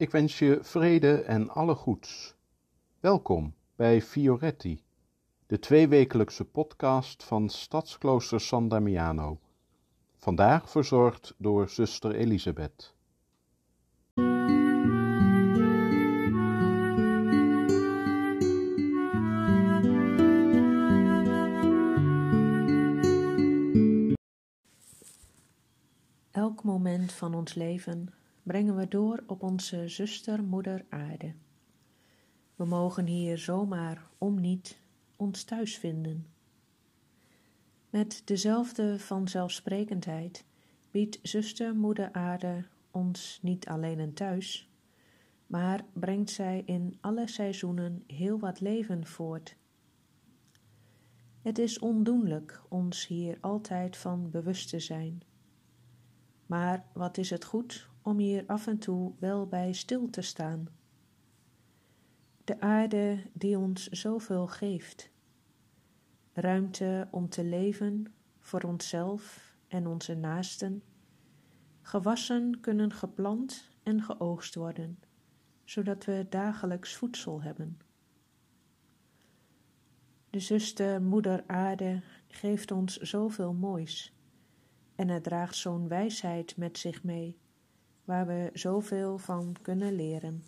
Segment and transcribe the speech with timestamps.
[0.00, 2.34] Ik wens je vrede en alle goeds.
[3.00, 4.82] Welkom bij Fioretti,
[5.46, 9.38] de tweewekelijkse podcast van Stadsklooster San Damiano.
[10.16, 12.94] Vandaag verzorgd door zuster Elisabeth.
[26.30, 28.08] Elk moment van ons leven
[28.42, 31.34] brengen we door op onze zuster moeder aarde.
[32.56, 34.80] We mogen hier zomaar om niet
[35.16, 36.26] ons thuis vinden.
[37.90, 40.44] Met dezelfde vanzelfsprekendheid
[40.90, 44.70] biedt zuster moeder aarde ons niet alleen een thuis,
[45.46, 49.56] maar brengt zij in alle seizoenen heel wat leven voort.
[51.42, 55.22] Het is ondoenlijk ons hier altijd van bewust te zijn.
[56.46, 60.68] Maar wat is het goed om hier af en toe wel bij stil te staan.
[62.44, 65.10] De aarde die ons zoveel geeft.
[66.32, 70.82] Ruimte om te leven voor onszelf en onze naasten.
[71.82, 74.98] Gewassen kunnen geplant en geoogst worden,
[75.64, 77.78] zodat we dagelijks voedsel hebben.
[80.30, 84.14] De zuster Moeder Aarde geeft ons zoveel moois
[84.94, 87.38] en het draagt zo'n wijsheid met zich mee
[88.10, 90.42] waar we zoveel van kunnen leren.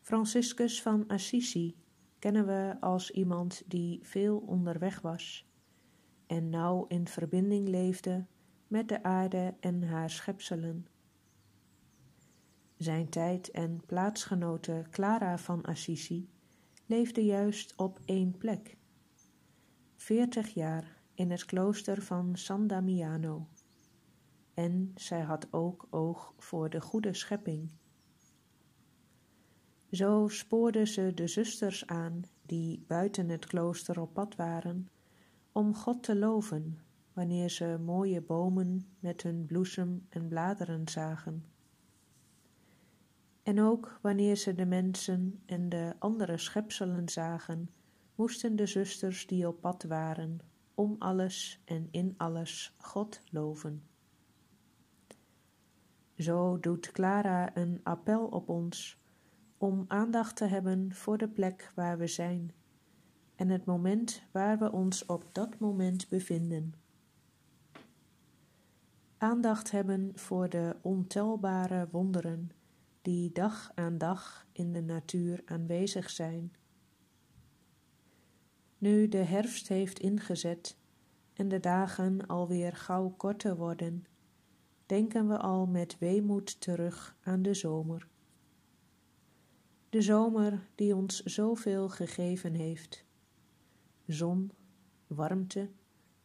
[0.00, 1.76] Franciscus van Assisi
[2.18, 5.48] kennen we als iemand die veel onderweg was
[6.26, 8.26] en nauw in verbinding leefde
[8.66, 10.86] met de aarde en haar schepselen.
[12.76, 16.28] Zijn tijd en plaatsgenote Clara van Assisi
[16.86, 18.76] leefde juist op één plek,
[19.96, 23.48] veertig jaar in het klooster van San Damiano
[24.60, 27.70] en zij had ook oog voor de goede schepping.
[29.90, 34.88] Zo spoorde ze de zusters aan die buiten het klooster op pad waren,
[35.52, 36.78] om God te loven
[37.12, 41.44] wanneer ze mooie bomen met hun bloesem en bladeren zagen.
[43.42, 47.70] En ook wanneer ze de mensen en de andere schepselen zagen,
[48.14, 50.38] moesten de zusters die op pad waren,
[50.74, 53.88] om alles en in alles God loven.
[56.20, 58.98] Zo doet Clara een appel op ons
[59.58, 62.52] om aandacht te hebben voor de plek waar we zijn
[63.36, 66.74] en het moment waar we ons op dat moment bevinden.
[69.18, 72.50] Aandacht hebben voor de ontelbare wonderen
[73.02, 76.52] die dag aan dag in de natuur aanwezig zijn.
[78.78, 80.76] Nu de herfst heeft ingezet
[81.32, 84.04] en de dagen alweer gauw korter worden,
[84.90, 88.08] denken we al met weemoed terug aan de zomer.
[89.88, 93.04] De zomer die ons zoveel gegeven heeft:
[94.06, 94.50] zon,
[95.06, 95.70] warmte,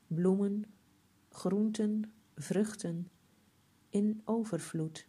[0.07, 0.65] bloemen,
[1.29, 3.09] groenten, vruchten,
[3.89, 5.07] in overvloed.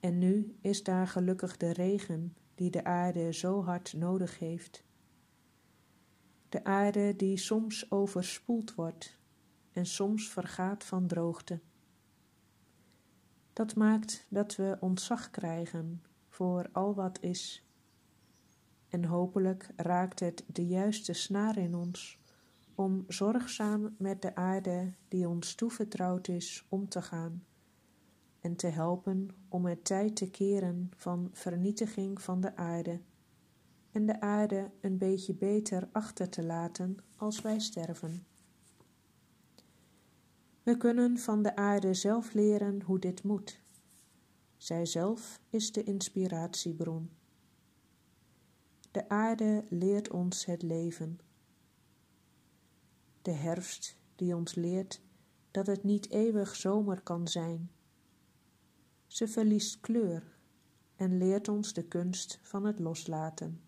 [0.00, 4.84] En nu is daar gelukkig de regen die de aarde zo hard nodig heeft.
[6.48, 9.18] De aarde die soms overspoeld wordt
[9.78, 11.60] en soms vergaat van droogte.
[13.58, 17.66] Dat maakt dat we ontzag krijgen voor al wat is.
[18.88, 22.18] En hopelijk raakt het de juiste snaar in ons
[22.74, 27.44] om zorgzaam met de aarde die ons toevertrouwd is om te gaan
[28.40, 33.00] en te helpen om het tijd te keren van vernietiging van de aarde
[33.90, 38.26] en de aarde een beetje beter achter te laten als wij sterven.
[40.68, 43.60] We kunnen van de aarde zelf leren hoe dit moet.
[44.56, 47.10] Zij zelf is de inspiratiebron.
[48.90, 51.20] De aarde leert ons het leven.
[53.22, 55.00] De herfst die ons leert
[55.50, 57.70] dat het niet eeuwig zomer kan zijn.
[59.06, 60.38] Ze verliest kleur
[60.96, 63.60] en leert ons de kunst van het loslaten.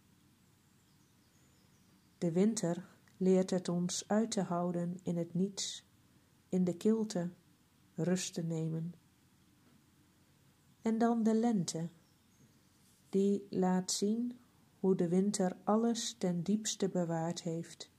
[2.18, 5.88] De winter leert het ons uit te houden in het niets
[6.50, 7.30] in de kilte
[7.94, 8.94] rust te nemen.
[10.82, 11.88] En dan de lente,
[13.08, 14.38] die laat zien
[14.80, 17.90] hoe de winter alles ten diepste bewaard heeft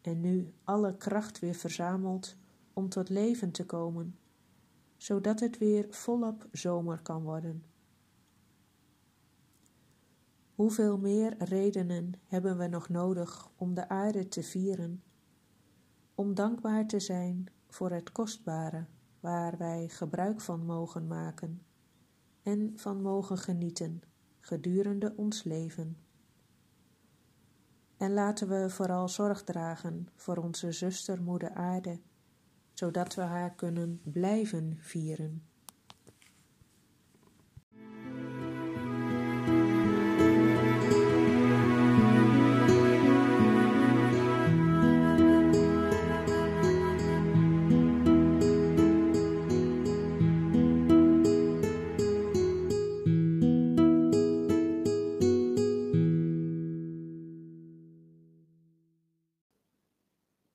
[0.00, 2.36] en nu alle kracht weer verzamelt
[2.72, 4.18] om tot leven te komen,
[4.96, 7.64] zodat het weer volop zomer kan worden.
[10.54, 15.02] Hoeveel meer redenen hebben we nog nodig om de aarde te vieren,
[16.14, 18.86] om dankbaar te zijn voor het kostbare
[19.20, 21.62] waar wij gebruik van mogen maken
[22.42, 24.02] en van mogen genieten
[24.40, 25.96] gedurende ons leven.
[27.96, 32.00] En laten we vooral zorg dragen voor onze zuster Moeder Aarde,
[32.72, 35.48] zodat we haar kunnen blijven vieren.